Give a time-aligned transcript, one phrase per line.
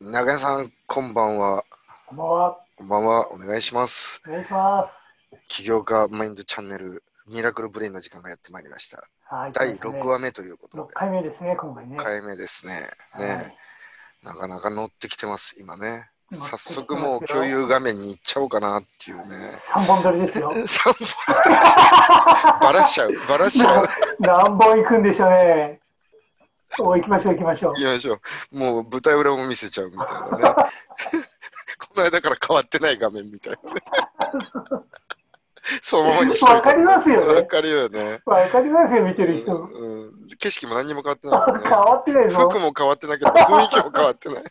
[0.00, 1.64] 長屋さん、こんばんは。
[2.06, 2.58] こんばんは。
[2.76, 3.32] こんばんは。
[3.32, 4.22] お願いします。
[4.28, 4.92] お願いします。
[5.48, 9.02] 起業家マインドチャンネル、ミラクルブレインの時間がやってまいりました。
[9.24, 9.52] はい。
[9.52, 11.96] 第そうですね6話目ということ6で、回目ですね、今回ね。
[11.96, 12.72] 6回目ですね。
[13.10, 13.56] はいね、
[14.22, 16.08] なかなか乗ってきてます、今ね。
[16.30, 19.22] 早速もう共有画面に行っちゃおうかなっていうね。
[19.72, 20.52] 3本撮りですよ。
[20.54, 20.92] 3
[21.34, 23.88] 本 バラしちゃう、バラしちゃう。
[24.20, 25.77] 何本行くんでしょうね。
[26.84, 27.72] お行きましょう、行きましょう。
[27.74, 28.20] 行きましょ
[28.52, 28.58] う。
[28.58, 30.54] もう舞台裏も見せちゃうみたいなね。
[31.78, 33.80] この間から変わってない画面みたいなね。
[35.82, 38.20] そのままにしてわかりますよねわかるよね。
[38.24, 39.54] わかりますよ、見てる人。
[39.56, 41.68] うんうん景色も何にも変わってないね。
[41.68, 42.38] 変わってないぞ。
[42.48, 44.44] 服も変わってないけど、雰囲気も変わってない。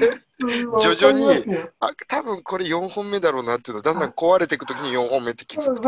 [0.00, 5.82] で、うん徐々にあ多分これ4本目だろうなっていうのだんだん壊れていくときに4本目って気づく。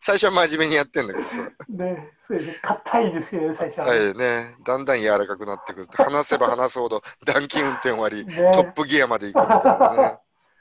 [0.00, 1.36] 最初は真面目にやってんだけどさ。
[1.72, 2.52] ね、そうで。
[2.60, 3.96] 硬いですけどね、最初は。
[3.96, 6.02] いね、だんだん柔らかくなってくると。
[6.02, 10.18] 話せば話すほど暖気運転割り、ねトップギアまで行くみたいなね。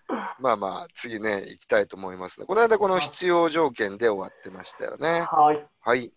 [0.40, 2.46] まあまあ、次ね、行きたいと思いますね。
[2.46, 5.22] この間この必要条件で終わってましたよね。
[5.22, 5.68] はい。
[5.82, 6.12] はい。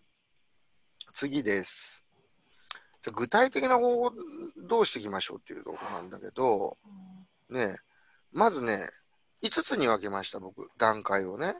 [1.13, 2.03] 次です。
[3.01, 4.15] じゃあ具体的な方法
[4.57, 6.77] どうしていきましょうっていうところなんだけど、
[7.49, 7.77] ね、
[8.31, 8.79] まずね、
[9.43, 11.55] 5つに分けました、僕、段階をね。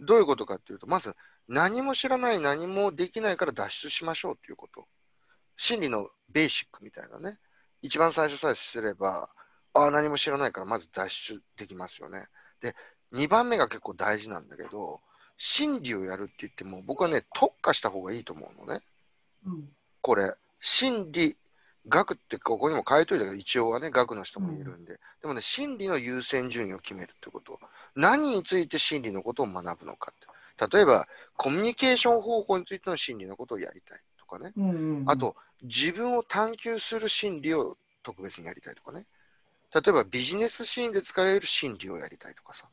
[0.00, 1.14] どういうことかっていうと、まず、
[1.48, 4.86] 何も知らない、何もできないから脱出しましょうっていうこと。
[5.56, 7.38] 心理のベーシックみたいなね。
[7.82, 9.28] 一番最初さえすれば、
[9.72, 12.26] ああ、何も知らないから、まず脱出できますよね。
[12.60, 12.74] で、
[13.12, 15.00] 2番目が結構大事なんだけど、
[15.36, 18.80] 心理をやるって言っても、僕はね、特化した方がいいと思うのね。
[19.46, 19.68] うん
[20.00, 21.36] これ、心理
[21.86, 27.58] 学ってここにも書いといたけど、一応はね、学の人もいるんで、でもね、心理の優先順位を決めるってこと。
[27.94, 30.27] 何について心理のことを学ぶのかって。
[30.66, 31.06] 例えば、
[31.36, 34.52] コミュニケーション方法についての心理のことをやりたいとかね。
[34.56, 39.06] うんうんうんあと、自分を探求する心理を特別にやりたいとかね。
[39.74, 42.66] 例えば、ビジネスシーンで使える心理をやりたいとかさ。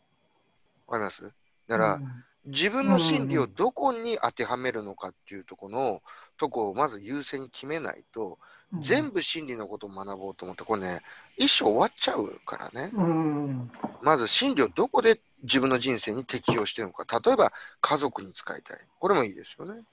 [0.88, 1.24] わかります？
[1.24, 1.32] だ
[1.68, 6.04] から、うん自分の心理をどこに当てはめるのかっていうところの
[6.38, 8.36] とこをまず優先に決めないと、うん
[8.80, 11.02] 全部心理のことを学ぼうと思って、これね、
[11.38, 12.92] 一生終わっちゃうからね。
[12.94, 13.72] うん
[14.02, 17.20] まず心理をどこで自分の人生に適用してるのか。
[17.24, 18.80] 例えば、家族に使いたい。
[19.00, 19.84] これもいいですよね。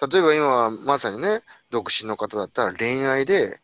[0.00, 3.60] 例えば今、まさにね、独身の方だったら恋愛で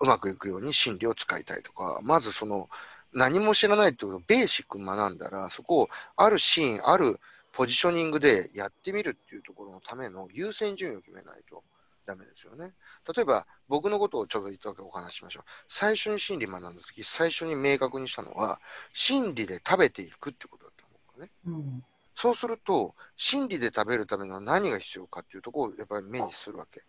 [0.00, 2.68] うまくいくように心理を使いたいとか、まずその、
[3.12, 7.18] 何も知らないってことをベーシックに学んだら、そこをあるシーン、ある
[7.52, 11.62] ポジショニングでやってみるっていうところのための優先順位を決めないと
[12.06, 12.74] ダメですよね。
[13.14, 15.44] 例えば、僕のことをちょっと一つお話ししましょう。
[15.68, 18.60] 最初に心理学んだ時、最初に明確にしたのは、
[18.92, 21.30] 心理で食べていくってことだったのね。
[21.46, 21.84] うん
[22.18, 26.82] そうすると、心理で食べるためのは何が必要かっていうところをやっぱり目にするわけ。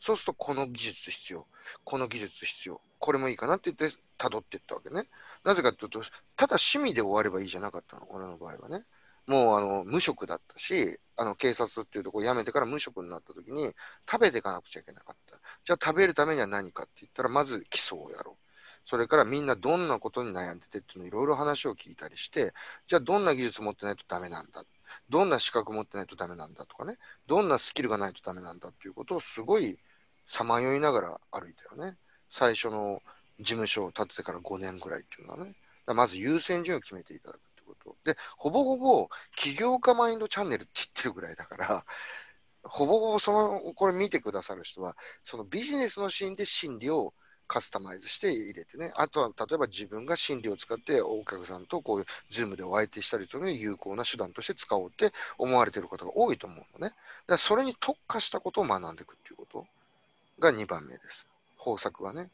[0.00, 1.46] そうすると、この技術必要、
[1.82, 5.08] この技術必要、これもいいかなって言って辿っていったわけね。
[5.44, 6.02] なぜかというと、
[6.36, 8.84] ただ趣味で終わればいいじゃなかったの、俺の場合はね。
[9.26, 13.72] もうあの無職だったし、あの警察っていうところを辞めてから無職になった時に
[14.10, 15.38] 食べていかなくちゃいけなかった。
[15.64, 18.46] じゃあ食べるためには何かって言ったら、まず基礎をやろう。
[18.84, 22.52] それからみんなどんなことに悩んでてっていうのいろいろ話を聞いたりして、
[22.86, 24.64] じゃあどんな技術持ってないとダメなんだ。
[25.08, 26.96] どんな資格持ってないとダメなんだとかね。
[27.26, 29.78] どんなスキルがないとダメなんだっていうことをすごい
[30.28, 31.96] さまよいながら歩いたよね。
[32.28, 33.02] 最初の
[33.40, 35.54] 事務所を建ててから5年ぐらいっていうのはね。
[35.88, 37.40] まず優先順位を決めていただく
[37.86, 37.96] と。
[38.04, 41.84] で、ほぼほぼ起業家マインドチャンネルって言ってるぐらいだから、
[42.62, 47.14] ほぼほぼその、これ見てくださる人は、そのビジネスのシーンで心理を
[47.46, 48.92] カスタマイズして入れてね。
[48.96, 56.88] あとは、例えば自分が心理を使ってお客さんとこういうズームでお相手したりというの有効な手段として使おうって思われている方が多いと思うのね。
[56.88, 56.94] だか
[57.28, 59.66] らそれに特化したことを学んでいくっていうこと
[60.40, 61.26] が2番目です。
[61.56, 62.28] 方策はね。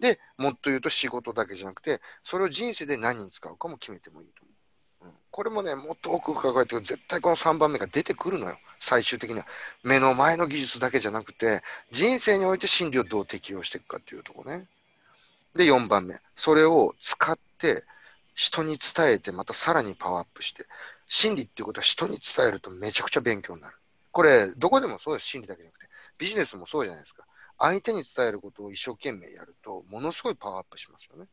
[0.00, 5.06] で、もっと言うと仕事だけじゃなくて、それを人生で何に使うかも決めてもいいと思う。
[5.06, 8.58] うん、これもね、もっと奥深く考えて絶対この3番目が出てくるのよ。
[8.80, 9.46] 最終的には。
[9.82, 14.66] 目の前の技術だけじゃなくて、人生において心理をどう適用していくかっていうところね。
[15.54, 16.16] で、4番目。
[16.36, 17.84] それを使って、
[18.34, 20.66] 人に伝えて、またさらにパワーアップして、
[21.08, 23.76] 心理っていうことは人に伝えるとめちゃくちゃ勉強になる。
[24.12, 25.26] これ、どこでもそうです。
[25.26, 25.88] 心理だけじゃなくて。
[26.18, 27.24] ビジネスもそうじゃないですか。
[27.58, 31.26] 相手に伝えることを一生懸命やると、ものすごいパワーアップしますよね。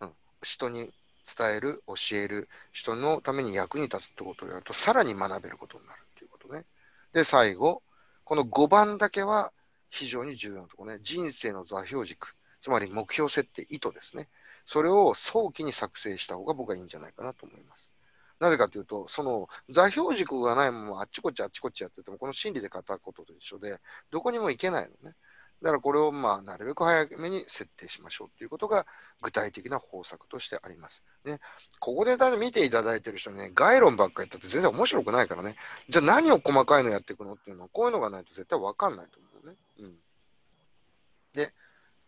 [0.00, 0.12] うん。
[0.42, 0.90] 人に
[1.36, 6.64] 伝える、教える、人のために役に立つってことをやると、さらに学べることになるっていうことね。
[7.12, 7.82] で、最後、
[8.24, 9.52] この5番だけは
[9.90, 10.98] 非常に重要なところね。
[11.02, 14.28] 人生の座標軸、つまり目標設定、意図ですね。
[14.66, 17.90] それを早期に作成した方が僕はいいんじゃないかなと思います。
[18.40, 23.78] なぜかというと、その座標軸がないままあっちこっちあっちこっちやってても、この心理で語ることと一緒で、
[24.10, 25.14] どこにも行けないのね。
[25.62, 28.86] だからこれをまあなるべく早めに設定しましょうということが
[29.22, 31.02] 具体的な方策としてあります。
[31.24, 31.40] ね、
[31.80, 35.56] ここで見ていただいてる人ね、概論ばっかり言ったって全然面白くないからね。
[35.88, 39.56] じゃあ何を細かいのやっていくのっていうのは、こういうのがないと絶対わかんないと思うね。
[39.80, 39.94] うん。
[41.34, 41.52] で、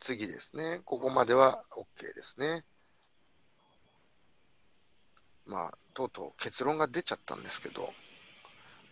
[0.01, 0.83] 次ですね。
[0.85, 2.65] ここまでは OK ですね。
[5.47, 7.93] まあ、とうとう結論が出ちゃったんですけど、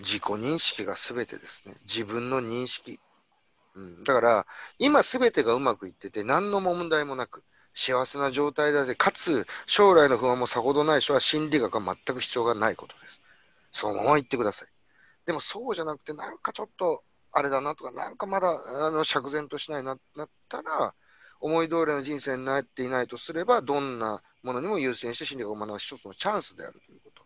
[0.01, 1.77] 自己認識が全てですね。
[1.83, 3.01] 自分の認識。
[3.75, 4.47] うん、だから、
[4.79, 7.45] 今すべてがうまくいってて、何の問題もなく、
[7.75, 13.21] 幸せな状態だで、かつ、将来の不安もさほどない人は心理学は全く必要がないことです。
[13.73, 14.69] そのまま言ってください。
[15.27, 20.95] でもそうじゃなくて、なんかちょっと、あれだなとか、なんかまだ、あの、釈然としないな、なったら、
[21.41, 27.25] 思い通りの人生になっていないとすれば、どんなものにも優先して心理学を学ぶ一つのチャンスであるということ。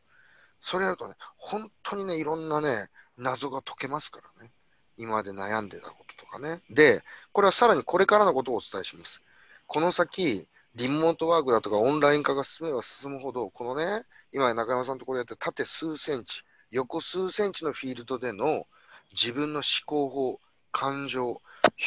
[0.61, 4.51] それやるとね、本当にね、いろんなね、謎が解けますからね。
[4.97, 6.63] 今まで悩んでたことかね。
[6.71, 7.03] で、
[7.33, 9.23] これはさらにこれからのことをお伝えします。
[9.67, 18.67] この先、リモートワークだとかオンライン化が進めば進むほど、このね、今中山さんところやって縦数センチ、横数センチのフィールドでの
[19.13, 20.41] 自分の思考法、
[20.71, 21.41] 感情、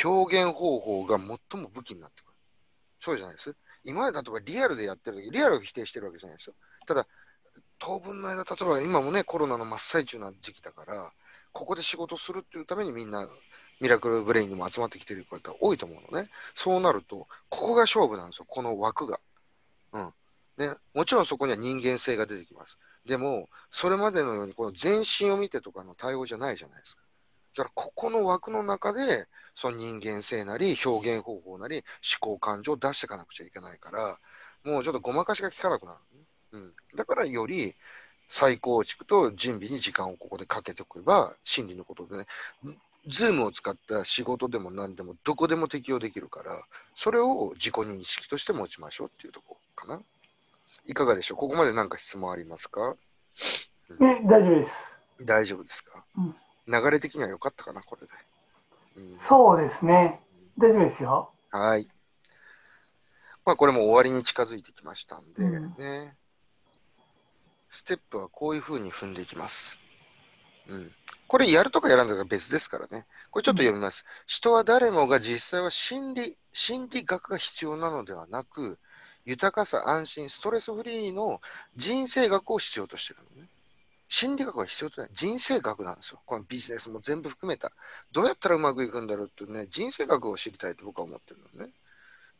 [0.03, 2.31] 表現方法が最も武器になってくる。
[2.99, 3.55] そうじゃないです。
[3.83, 6.53] 今まで例えばリアルでやってる時、リアルを否定してるわけじゃないですよ。
[6.85, 7.07] ただ、
[7.79, 11.11] 当分の間、例えば今もね、コロナの真っ最中な時期だから、
[11.51, 13.27] ここで仕事するっていうためにみんな、
[13.81, 16.29] ミラクルブレインにも集まってきてる方多いと思うのね。
[16.55, 19.19] そうなると、ここが勝負なんですよ、この枠が。
[19.93, 20.13] うん。
[20.57, 22.77] ね、もちろんそこには人間性が出てきます。
[23.05, 27.01] でも、それまでのように、この全身を見てとかの対応じゃないじゃないですか。
[27.55, 31.83] だから、ここの枠の中で、その人間性なり、表現方法なり、
[32.21, 34.19] 思考感情を出していかなくちゃいけないから、
[34.63, 35.99] もうちょっとごまかしが効かなくなる、
[36.51, 36.73] うん。
[36.95, 37.75] だから、より、
[38.29, 42.27] 再構築と準備に時間をここでかけておけば、心理のことでね、
[43.07, 46.63] ズームを使った仕事でも何でもどこでも適用できるから、
[46.95, 50.01] それを自己認識として持ちましょうっていうところかな。
[50.85, 51.37] いかがでしょう？
[51.37, 52.95] ここまで何か質問ありますか、
[53.99, 54.97] うん、え、大丈夫です。
[55.21, 56.35] 大丈夫ですか、うん、
[56.67, 58.13] 流れ的には良かったかな、これで。
[58.95, 60.19] うん、そうですね。
[60.57, 61.31] 大丈夫ですよ。
[61.51, 61.87] はい。
[63.45, 66.15] まあ、これも終わりに近づいてきましたんで、ね。
[67.69, 69.79] ステップはこういうふうに踏んでいきます。
[70.71, 70.91] うん。
[71.27, 73.05] これやるとかやらないとか別ですからね。
[73.29, 74.05] これちょっと読みます。
[74.25, 78.79] 人は誰もが実際は心理、心理学が必要なのではなく、
[79.25, 81.41] 豊かさ、安心、ストレスフリーの
[81.75, 83.49] 人生学を必要としてるのね。
[84.07, 85.09] 心理学は必要とない。
[85.13, 86.21] 人生学なんですよ。
[86.25, 87.71] このビジネスも全部含めた。
[88.11, 91.71] どうやったらうまくいくんだろうってね、人生学を知りたいと僕は思ってるのね。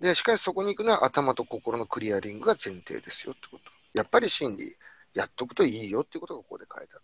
[0.01, 3.63] で、しかしそこに行くのは頭と心のクリアリングが前提ですよってこと。
[3.94, 4.75] やっぱり心理、
[5.13, 7.04] やっとくといいよってことがここで書いてある。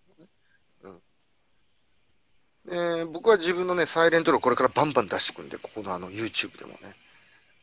[2.68, 2.98] うん。
[2.98, 6.96] で、僕は自分のね、サイレントロこれからバンバン出していくんで、ここのあの YouTube でもね。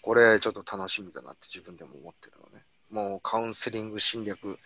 [0.02, 2.64] これちょっと楽しみだなって自分でも思ってるのね。
[2.90, 4.58] もうカウンセリング侵略、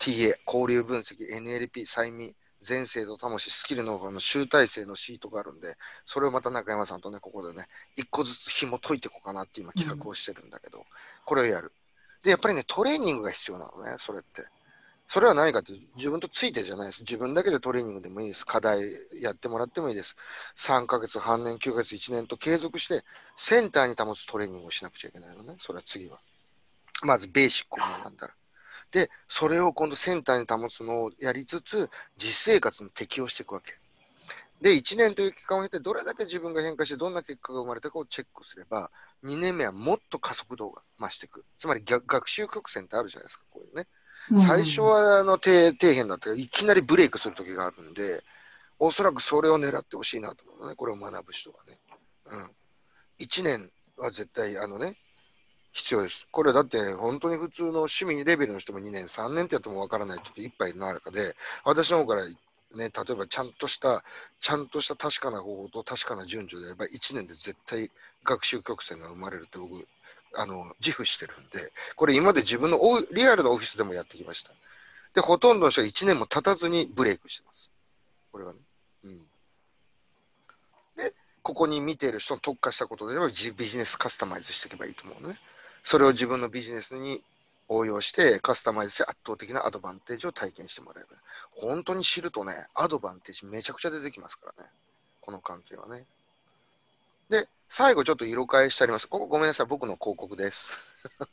[0.00, 2.34] TA、交流分析、NLP、催眠、
[2.66, 10.84] 前世と魂、スキルのの集大成のシートがあるんで、それをまた中山さんとね、ここでね、一個ずつ紐解いていこうかなって今企画をしてるんだけど、うん、
[11.24, 11.72] これをやる。
[12.22, 14.44] で、やっぱりね、トレーニングが必要なのね、それって。
[15.12, 17.00] それは何かって自分とついてじゃないです。
[17.00, 18.46] 自分だけでトレーニングでもいいです。
[18.46, 18.80] 課題
[19.20, 20.14] やってもらってもいいです。
[20.54, 23.02] 3ヶ月、半年、9ヶ月、1年と継続して
[23.36, 25.56] センターに保つトレーニングをしなくちゃいけないのね。
[25.58, 26.20] それは次は。
[27.02, 28.34] まずベーシックなんだら。
[28.92, 33.72] で、それを今度センターに保つのをやりつつ、実生活に適用していくわけ。
[34.60, 38.92] で、1年という期間を経て、どれだけ自分が変化して、どんな結果が生まれたかをチェックすれば、
[39.24, 41.44] 2年目はもっと加速度が増していく。
[41.58, 43.88] つまり逆学習曲線ってあるじゃないですか、こういうね。
[44.46, 48.22] 最初はあの底底辺だったらいきなりブレイクする時があるんで、
[48.78, 51.78] おそらくそれを狙ってほしいなと思うのね、これを学ぶ人はね。
[52.26, 52.50] うん。
[53.18, 54.96] 1年は絶対、あのね、
[55.72, 56.26] 必要です。
[56.30, 62.34] これだって本当に普通の趣味レベルの人も2年、3年ってやってもわからない人っていっぱいいる中で、私の方からね、
[62.74, 64.04] 例えばちゃんとした、
[64.40, 67.90] ちゃんとした確かな方法と確かな順序でやれば1年で絶対
[68.24, 69.86] 学習曲線が生まれるって僕
[70.34, 72.78] あの、自負してるんで、これ今まで自分の
[73.12, 74.52] リアルなオフィスでもやってきました。
[75.14, 77.70] で、ほとんどの人は1年も経たずにブレイクしてます。
[78.30, 78.58] これはね。
[79.04, 79.18] うん。
[80.96, 85.38] で、ここに見ている人に特化したことであればビジネスカスタマイズしていけばいいと思うのね。
[85.82, 87.24] それを自分のビジネスに
[87.68, 91.16] 応用してカスタマイズして圧倒的なアドバンテージを体験してもらえば。
[91.50, 94.70] 本当に知るとね、アドバンテージめちゃくちゃ出てきますからね。
[95.20, 96.04] この関係はね。
[97.28, 99.06] で、最後ちょっと色変えしてあります。
[99.08, 100.72] ここごめんなさい、僕の広告です。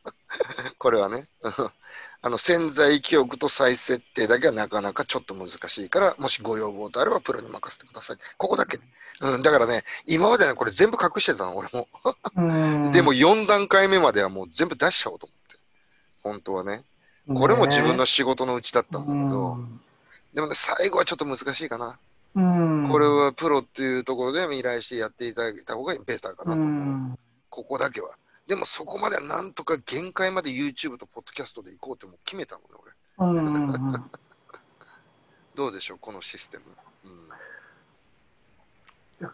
[0.77, 1.25] これはね。
[2.21, 8.17] あの潜在記憶と再設定だけはなかなかちょっと難しいから、もしご要望とあればプロに任せてください。
[8.37, 8.79] ここだけ。
[9.19, 11.87] うん、だからね、今までね、これ全部隠してたの、俺も。
[12.35, 15.59] うんでも4段階目まではもう全部出しちゃおうと思って。
[16.21, 16.83] 本当はね。
[17.33, 19.57] これも自分の仕事のうちだったんだけど、
[20.35, 21.97] でもね、最後はちょっと難しいかな。
[22.35, 26.65] うん、これはプロっていうところで依頼してやっていただいた方がベターかなうと思う。
[26.65, 27.19] ん、
[27.49, 28.11] ここだけは。
[28.47, 32.91] でもそこまではなんとか限界まで YouTube とポッドキャストで行こうってもう決めたのね、俺。
[33.19, 34.11] うんうんうん
[35.55, 36.63] どうでしょう、このシステム。
[37.05, 37.27] うん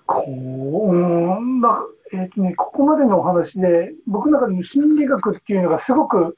[0.06, 6.38] こう、うん、なんかえっ、とね、ここまでのお話で、僕の中でも心理学っていうのがすごく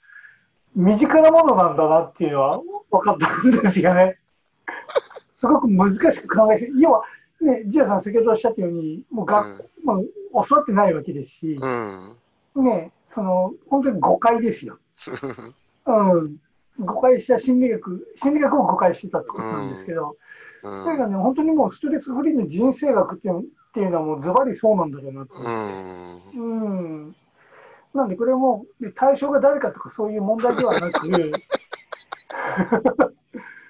[0.75, 2.59] 身近なものなんだなっていうのは
[2.89, 4.17] 分かったんですよね。
[5.36, 7.04] すごく難しく考えて、要は、
[7.42, 9.94] ね、ジアさん先ほどおっしゃったように、もう学校、ま
[10.42, 11.58] あ、教わってないわけですし、
[12.56, 12.63] うん。
[12.63, 14.80] ね、その、本当に誤解ですよ。
[15.86, 16.38] うん。
[16.80, 20.15] 誤解した心理学、心理学を誤解してたってことなんですけど、うん
[20.84, 25.36] それがね、本当にもうストレスフリーの人生学っていうのっていうのはもうズバリそうなんだろうなと。
[25.36, 26.63] うん。
[26.65, 27.15] うん。
[27.94, 31.32] なんでこれもね対象が誰かとかそういう問題ではなく、ね、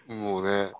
[0.16, 0.72] もうね、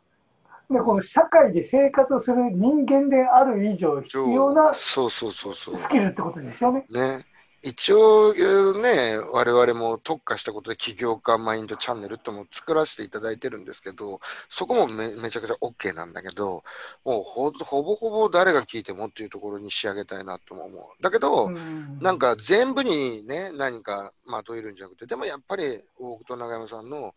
[0.68, 5.76] この社会で生活をする人間である以上必要なスそうそうそうそう。
[5.90, 6.86] キルってことですよね。
[6.90, 7.26] ね。
[7.68, 8.34] 一応
[8.80, 14.20] ね、我々も特化したことで起業家マインドチャンネルってのも作らせていただいてるんですけど、
[14.50, 16.64] そこもめめちゃくちゃ OK なんだけど、
[17.04, 21.02] もうほほぼほぼ誰が聞いてもっていうところに仕上げたいなとも思う。
[21.02, 27.16] だけど、うんなんか全部にね、何かまとえるんじゃなくて、でもやっぱり僕と永山さんの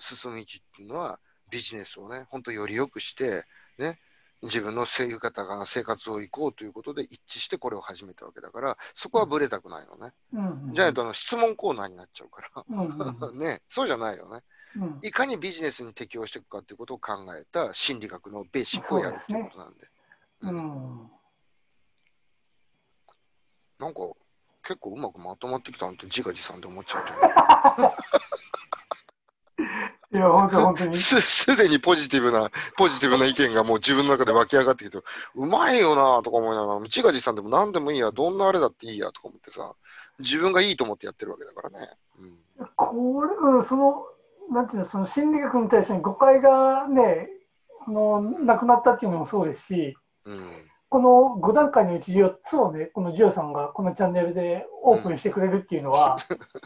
[0.00, 3.44] 進む道っていうのは、ビジネスをね、本当より良くして、
[3.78, 3.98] ね、
[4.42, 10.12] 自分の生方が生活を行こうということで一致してこれを始めたわけだから、そこはぶれたくないのね。
[10.32, 13.32] うんじゃないとあの質問コーナーになっちゃうかうんうんら。
[13.32, 14.42] ね、そうじゃないよね。
[14.76, 19.86] うんいかにビジネスに適応していくかっていうことを考えた心理学のベーシックをやるっていうことなんで。
[20.42, 21.10] ううんん
[23.78, 24.00] なんか
[24.62, 27.18] 結構うまくまとまってきたなって自画自賛で思っちゃうけど。
[30.16, 30.96] いや、本当本当に。
[30.96, 34.98] すすでにポジティブな、ポジティブな意見がもう自分の中で湧き上がってきて、
[35.34, 39.74] うまいよなとか思いながら、自画自賛でも何でもいいや、どんなあれだっていいやとか思ってさ、
[40.18, 41.90] 自分がいいと思ってやってるわけだからね。
[42.18, 44.06] うん、これ、うん、その、
[44.50, 47.28] なんていうの、その心理学に対しての誤解がね、
[47.86, 50.50] あの、なくなったっていうのもそうですし、うん、
[50.88, 56.16] この5段階のうち4つをね、このジオさんがこのチャンネルでオープンしてくれるっていうのは、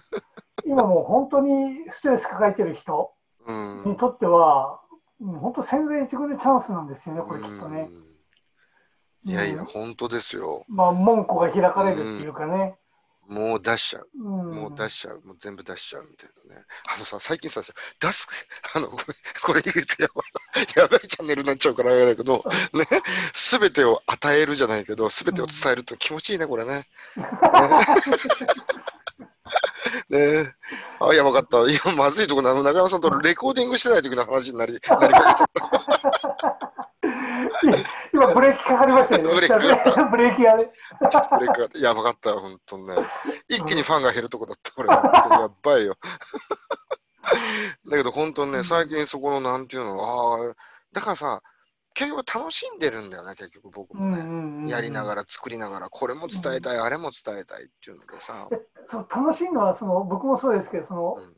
[0.64, 3.19] 今もう本当にストレス抱えてる人うん。
[3.86, 7.88] にとっては、うん本当千載一遇のチャンスなんですよね、これきっとね。
[7.90, 8.10] うん
[9.22, 10.64] いやいや、うん本当ですよ。
[10.66, 12.78] まあ、門戸が開かれるっていうかね。
[13.28, 14.08] もう出しちゃう。
[14.16, 14.22] うん、
[14.54, 15.20] もう出しちゃう。
[15.24, 16.64] もう全部出しちゃうみたいなね。
[16.92, 17.62] あのさ、最近さ、
[18.00, 18.26] 出す、
[18.74, 19.04] あの、ごめん
[19.42, 20.22] これ言うとやば
[20.60, 22.84] い、 やばいチャンネルになっちゃうからあれだけど、ね、
[23.32, 26.88] すべてを与えるじゃないけど、すべてを伝えるって気持ちいいね、これね。
[27.16, 27.28] ね
[30.08, 30.52] ね
[31.00, 31.58] あ、やばかった。
[31.70, 32.62] 今、まずいとこなの。
[32.62, 36.80] 中山さんとレコーディングしてない時の話になり、なりかけちゃった。
[38.12, 39.34] 今、ブレーキかかりましたよね。
[39.34, 40.64] ブレーキかかブレーキがね。
[40.64, 40.70] レ
[41.08, 42.94] コーやばかった、本当にね。
[43.48, 44.88] 一気にファンが減るとこだった、これ。
[44.88, 45.96] やばいよ。
[47.88, 50.54] だけど、本当にね、最近そこの、なんていうの、ああ、
[50.92, 51.42] だからさ、
[51.94, 54.70] 結局楽しんでるんだよね、結局僕もね。
[54.70, 55.20] やりながら。
[55.20, 58.48] ら、作りながら、これも伝えたい、あれも伝えたいっていうのでさ。
[58.86, 61.36] そう楽しいのはその、僕もそうですけど、そのうん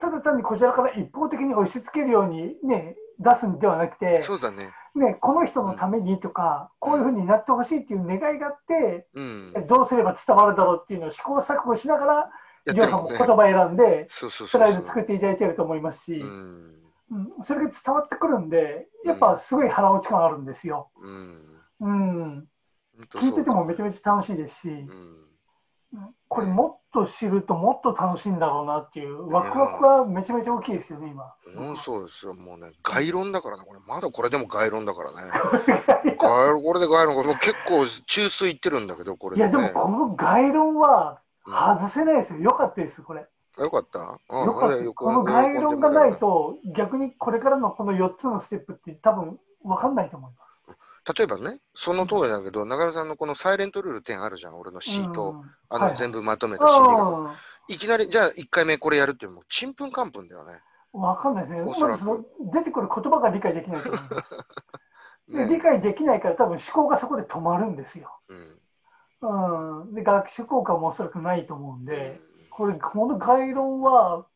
[0.00, 4.70] ただ単にこちらから一方的に押し付けるように、ね、出すんではなくて、そうだね。
[4.94, 9.54] ね、この人のためにとか、こういうふうになってほしいっていう願いがあって、うん。
[9.66, 12.30] どうすれば伝わるだろうっていうのを試行錯誤しながら、
[12.66, 13.08] ジョーさんも。
[13.08, 14.60] 言葉を選んで、そうそうスそうそう。
[14.60, 16.22] ライド作っていただいていると思いますし、
[17.10, 17.32] うん。
[17.36, 20.90] うん、それが伝わってくるんで、やっぱすごい腹落ち感あるんですよ。
[21.00, 21.60] うん。
[21.80, 22.48] うん、
[23.10, 23.88] 聞いててもめちゃゃ。
[23.88, 24.78] めちゃ楽しいですし、うん。
[24.78, 31.32] うんこれもっと知るともっと楽しいんだろうなっていう、ワクワクはめちゃめちゃ大きいですよね、今。
[31.54, 32.34] うん、そうですよ。
[32.34, 33.80] もうね、概論だからね、これ。
[33.86, 35.30] まだ これでも概論だからね。
[36.18, 39.70] 概論、これで概論、もう結構中枢いってるんだけど、これいや、でもね。
[39.70, 42.40] この概論はうん外せないですよ。
[42.40, 43.28] よかったです、これ。
[43.58, 44.76] よかったよかった。
[44.82, 46.16] よこの概論がない。
[46.18, 50.44] と、逆にこれからのこの4つのステップって多分分かんないと思います。
[51.16, 55.32] 例えばね、その通りだけど、中山さんのこのサイレントルール10あるじゃん、俺のシート。
[55.32, 57.28] うんあの、はい全部まとめた心理学。
[57.28, 57.34] あ
[57.68, 60.60] いきなり、じゃあ1回目これやるっていうのも、ちんぷんかんぷんだよね。
[60.94, 61.62] あ、分かんないですね。
[61.62, 64.14] まず出てくる言葉が理解できないと思います。
[65.28, 65.60] で 理ね。
[65.60, 68.18] 解できないから多分思考がそこで止まるんですよ。
[68.28, 68.60] うん。
[69.20, 72.20] うん、で学習効果もおそらくないと思うんで、
[72.56, 74.26] これ、この概論は、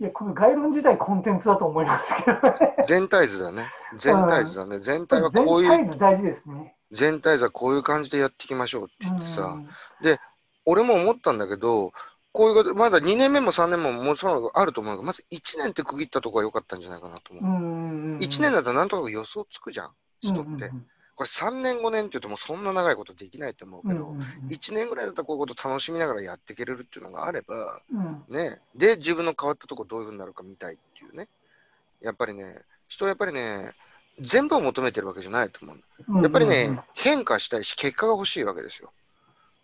[0.00, 2.76] いや、この概論自体コンテンツだと思いますけどね。
[2.86, 3.66] 全体図だね。
[3.98, 4.80] 全体図だね。
[4.80, 6.74] 全体はこういう、全体図大事ですね。
[6.92, 9.68] 全体図はこういう感じでやっていきましょうって言ってさ、うん
[10.68, 11.92] 俺も思ったんだけど、
[12.32, 17.44] こういうこと、まだ2年目も3年ももちろんあると思うけど、まず1年って区切ったとこが良かったんじゃないかなと思う。
[17.44, 19.90] うんうん1年だとなんとなく予想つくじゃん、
[20.20, 20.48] 人って。
[20.48, 31.28] うんうんこれ3年、5年って言うともうそんな長いことできないと思うけど、うんうん1年ぐらいだったらこういうこと楽しみながらやっていけれるっていうのがあれば、うんね、で、自分の変わったとこどういうふうになるか見たいっていうね。
[32.02, 33.72] やっぱりね、人はやっぱりね、
[34.20, 35.76] 全部を求めてるわけじゃないと思う。
[36.08, 38.92] うんやっぱりね、変化したいし、結果が欲しいわけですよ。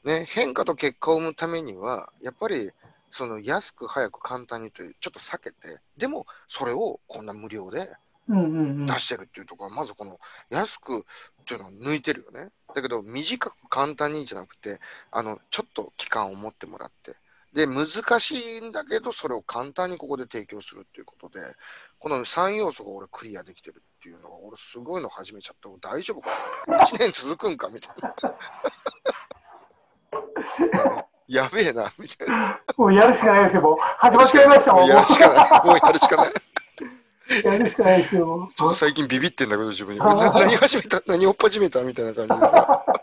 [0.04, 2.70] ね、変化と結果を生むためには、やっぱり、
[3.10, 7.96] その安く早く簡単にという、ちょっと避けて、でもそれをこんな無料でうんうんうん
[8.28, 10.18] 出してるっていうところは、まずこの
[10.50, 11.02] 安くっ
[11.44, 12.50] ていうのを抜いてるよね。
[12.74, 17.16] だけど、短く簡単にじゃなくて、あのちょっと期間を持ってもらって、
[17.52, 17.86] で、難
[18.18, 21.40] しいんだけど、それを簡単にここで提供するっていうことで、
[21.98, 25.68] この3要素が俺、クリアできてるっていうのが、俺、すごいの始めちゃった。
[25.90, 26.30] 大丈夫か
[26.66, 28.14] な ?1 年続くんかみたいな。
[31.28, 32.60] やべえな、みたいな。
[32.78, 33.76] もうやるしかないですよ、もう。
[33.98, 34.86] 始まっちゃいましたもん。
[34.86, 35.66] やるしかない。
[35.66, 36.51] もうやるしかない。
[37.44, 38.48] やるしかないですよ。
[38.74, 39.98] 最近ビビってんだけど、自分に。
[39.98, 42.84] な何始めた何を始めたみたいな感じでさ。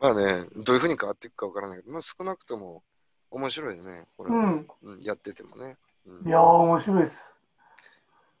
[0.00, 2.82] まあね、どういうふうに変わっていくかわからないけど、まあ、少なくとも
[3.30, 5.76] 面白いよね、これはね、うんやっててもね。
[6.06, 7.34] うんいやー、面白いです。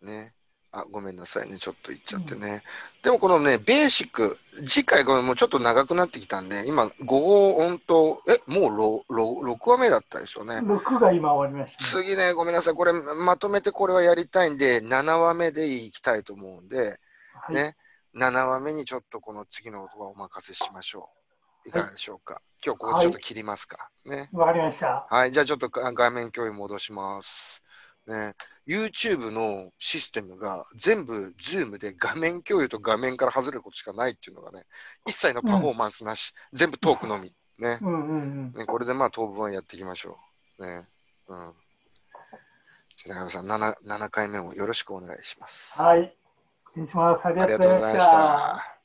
[0.00, 0.34] ね。
[0.72, 2.62] あ、ごめんなさいね、ちょっと言っちゃってね。
[3.02, 10.56] でもこのね、ベーシック、次回ごめん、もうちょっと長くなってきたんで、今、5号音と、え、もうろろ6話目だったでしょうね。
[10.58, 12.04] 6が今終わりました、ね。
[12.04, 16.98] 次ね、ごめんなさい、これまとめてこれはやりたいんで、7話目でいきたいと思うんで、
[17.32, 17.76] はい、ね、
[18.14, 21.10] 7話目にちょっとこの次の音はお任せしましょ
[21.64, 21.68] う。
[21.68, 22.40] いかがでしょうか。
[22.64, 23.90] 今日ここでちょっと切りますか。
[24.04, 24.28] ね。
[24.32, 25.06] わかりました。
[25.10, 27.62] はい、じゃあちょっとが画面共有戻します。
[28.10, 28.34] ね、
[28.66, 34.64] YouTube のシステムが全部 Zoom で画面共有と画面から外れることしかないっていうのがね、
[35.06, 37.34] 一切のパフォーマンスなし、全部トークのみ。
[37.58, 37.78] ね。
[37.80, 38.52] うんうんうん。
[38.52, 40.18] ねこれでまあ当分はやっていきましょ
[40.58, 40.66] う。
[40.66, 40.88] ね。
[41.28, 41.52] うん。
[43.06, 45.80] 中山さん7、7回目もよろしくお願いします。
[45.80, 46.16] はい。
[46.72, 47.26] お願いします。
[47.26, 48.79] ありあがとうございました。